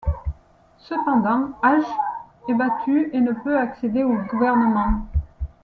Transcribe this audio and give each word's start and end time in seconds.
Cependant 0.79 1.51
Hajj 1.61 1.83
est 2.49 2.55
battu 2.55 3.11
et 3.13 3.21
ne 3.21 3.33
peut 3.33 3.59
accéder 3.59 4.03
au 4.03 4.15
gouvernement. 4.31 5.05